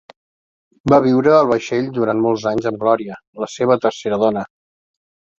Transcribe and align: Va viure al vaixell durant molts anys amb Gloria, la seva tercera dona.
Va 0.93 0.97
viure 1.01 1.33
al 1.39 1.49
vaixell 1.51 1.91
durant 1.97 2.23
molts 2.23 2.45
anys 2.51 2.69
amb 2.69 2.81
Gloria, 2.85 3.19
la 3.43 3.49
seva 3.57 3.77
tercera 3.83 4.19
dona. 4.25 4.45